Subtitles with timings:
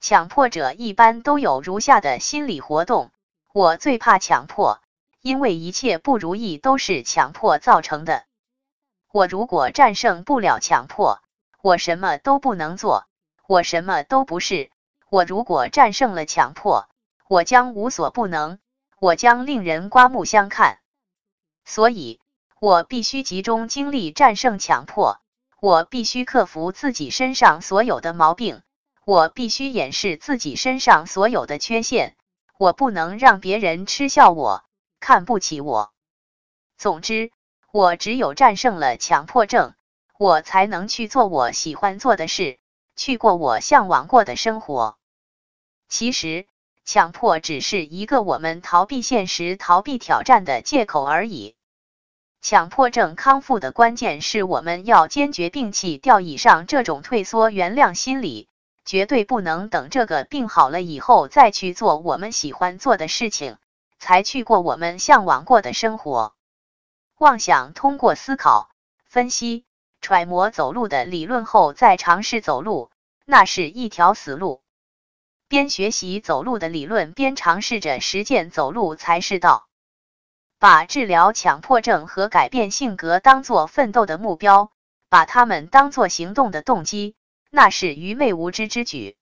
[0.00, 3.10] 强迫者一般都有如下的心理活动：
[3.52, 4.80] 我最怕强迫，
[5.20, 8.24] 因为一切不如意都是强迫造成的。
[9.12, 11.20] 我如果战胜不了强迫，
[11.62, 13.04] 我什么都不能做，
[13.46, 14.70] 我什么都不是。
[15.10, 16.88] 我如果战胜了强迫，
[17.28, 18.58] 我将无所不能，
[19.00, 20.78] 我将令人刮目相看。
[21.66, 22.20] 所以，
[22.58, 25.20] 我必须集中精力战胜强迫，
[25.60, 28.62] 我必须克服自己身上所有的毛病。
[29.10, 32.14] 我必须掩饰自己身上所有的缺陷，
[32.56, 34.62] 我不能让别人嗤笑我、
[35.00, 35.90] 看不起我。
[36.78, 37.32] 总之，
[37.72, 39.74] 我只有战胜了强迫症，
[40.16, 42.60] 我才能去做我喜欢做的事，
[42.94, 44.96] 去过我向往过的生活。
[45.88, 46.46] 其实，
[46.84, 51.56] 强迫只是一个我们逃避现实、逃避挑战的借口而已。
[52.42, 58.48] 强迫症康复的关键是我们要坚决摒弃掉以上这种退缩、原谅心理。
[58.84, 63.56] 绝对不能等这个病好了以后再去做我们喜欢做的事情，
[63.98, 66.34] 才去过我们向往过的生活。
[67.18, 68.70] 妄想通过思考、
[69.04, 69.64] 分析、
[70.00, 72.90] 揣摩走路的理论后再尝试走路，
[73.26, 74.62] 那是一条死路。
[75.46, 79.66] 边学习走路的理论，边尝试着实践走路才是道。
[80.58, 84.70] 把治疗强迫症和改变性格当做奋斗的目标，
[85.08, 87.16] 把他们当做行动的动机。
[87.50, 89.16] 那是愚昧无知之举，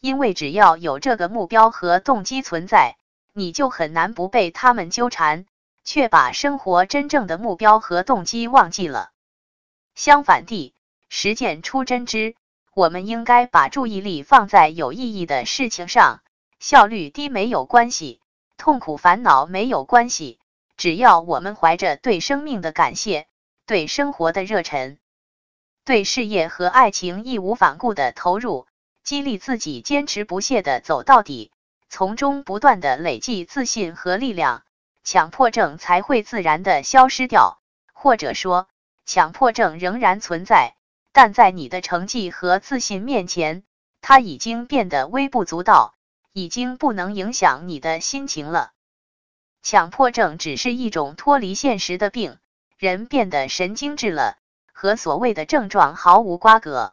[0.00, 2.96] 因为只要有这个目标和动机存在，
[3.32, 5.46] 你就很难不被他们纠缠，
[5.84, 9.10] 却把生活真正的目标和动机忘记了。
[9.94, 10.74] 相反地，
[11.08, 12.34] 实践出真知，
[12.74, 16.22] 我们应该把注意力放在有意义的事情上，
[16.58, 18.20] 效率低没有关系，
[18.58, 20.40] 痛苦烦恼没有关系，
[20.76, 23.28] 只要我们怀着对生命的感谢，
[23.66, 24.98] 对生活的热忱。
[25.86, 28.66] 对事业和爱情义无反顾的投入，
[29.04, 31.52] 激励自己坚持不懈的走到底，
[31.88, 34.64] 从中不断的累积自信和力量，
[35.04, 37.60] 强迫症才会自然的消失掉。
[37.92, 38.66] 或者说，
[39.04, 40.74] 强迫症仍然存在，
[41.12, 43.62] 但在你的成绩和自信面前，
[44.00, 45.94] 它已经变得微不足道，
[46.32, 48.72] 已经不能影响你的心情了。
[49.62, 52.38] 强迫症只是一种脱离现实的病，
[52.76, 54.36] 人变得神经质了。
[54.76, 56.92] 和所谓的症状毫无瓜葛。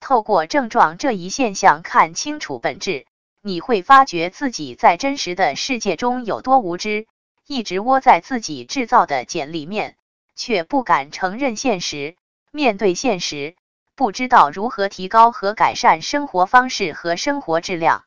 [0.00, 3.06] 透过症状这一现象看清楚本质，
[3.40, 7.06] 你会发觉自己在真实的世界中有多无知，
[7.46, 9.96] 一直窝在自己制造的茧里面，
[10.34, 12.16] 却不敢承认现实。
[12.50, 13.54] 面对现实，
[13.94, 18.06] 不知道如何提高和改善生活方式和生活质量。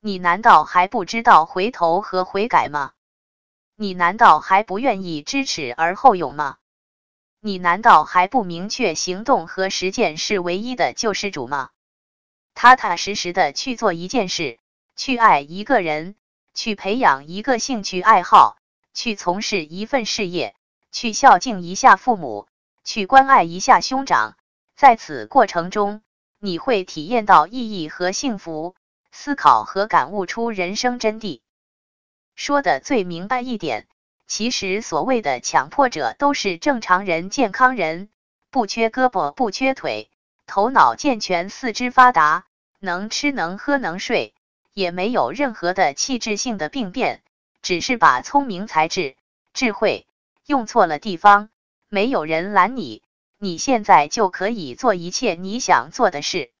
[0.00, 2.90] 你难道还不知道回头和悔改吗？
[3.76, 6.56] 你难道还不愿意知耻而后勇吗？
[7.42, 11.70] 你难道还不明确行动和实践是唯一的救世主吗？
[12.54, 14.58] 踏踏实实的去做一件事，
[14.94, 16.16] 去爱一个人，
[16.52, 18.58] 去培养一个兴趣爱好，
[18.92, 20.54] 去从事一份事业，
[20.92, 22.46] 去孝敬一下父母，
[22.84, 24.36] 去关爱一下兄长。
[24.76, 26.02] 在此过程中，
[26.38, 28.74] 你会体验到意义和幸福，
[29.12, 31.40] 思考和感悟出人生真谛。
[32.34, 33.88] 说的最明白一点。
[34.30, 38.08] 其实，所谓的强迫者都是正常人、健康人，
[38.52, 40.08] 不缺胳膊，不缺腿，
[40.46, 42.46] 头脑健全，四肢发达，
[42.78, 44.32] 能吃能喝能睡，
[44.72, 47.24] 也没有任何的器质性的病变，
[47.60, 49.16] 只是把聪明才智、
[49.52, 50.06] 智慧
[50.46, 51.50] 用错了地方。
[51.88, 53.02] 没有人拦你，
[53.36, 56.52] 你现在就可以做一切你想做的事。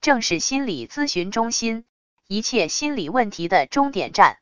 [0.00, 1.84] 正是心理咨询中心，
[2.26, 4.38] 一切心理问题的终点站。